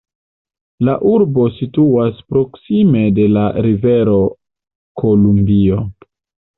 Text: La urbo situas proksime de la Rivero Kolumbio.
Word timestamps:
La 0.87 0.95
urbo 1.09 1.45
situas 1.57 2.25
proksime 2.33 3.05
de 3.21 3.29
la 3.37 3.47
Rivero 3.69 4.19
Kolumbio. 5.05 5.83